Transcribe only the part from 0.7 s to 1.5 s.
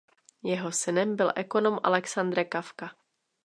synem byl